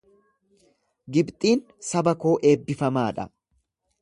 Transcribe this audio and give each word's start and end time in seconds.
Gibxiin 1.17 1.61
saba 1.91 2.17
koo 2.25 2.35
eebbifamaa 2.53 3.09
dha. 3.21 3.31